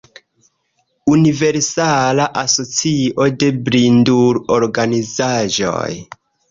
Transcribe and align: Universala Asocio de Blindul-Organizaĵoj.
Universala 1.15 2.25
Asocio 2.45 3.29
de 3.45 3.53
Blindul-Organizaĵoj. 3.69 5.89